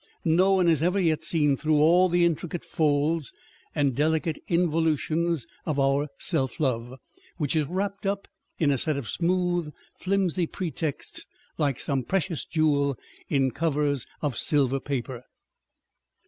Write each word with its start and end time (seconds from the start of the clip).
No 0.25 0.53
one 0.53 0.65
has 0.65 0.81
ever 0.81 0.99
yet 0.99 1.21
seen 1.21 1.55
through 1.55 1.75
all 1.77 2.09
the 2.09 2.25
intricate 2.25 2.65
folds 2.65 3.31
and 3.75 3.95
delicate 3.95 4.39
involutions 4.47 5.45
of 5.63 5.77
our 5.79 6.07
self 6.17 6.59
love, 6.59 6.97
which 7.37 7.55
is 7.55 7.67
wrapped 7.67 8.07
up 8.07 8.27
in 8.57 8.71
a 8.71 8.79
set 8.79 8.97
of 8.97 9.07
smooth 9.07 9.71
flimsy 9.99 10.47
pretexts 10.47 11.27
like 11.59 11.79
some 11.79 12.01
precious 12.03 12.45
jewel 12.45 12.97
in 13.29 13.51
covers 13.51 14.07
of 14.23 14.35
silver 14.35 14.79
paper. 14.79 15.21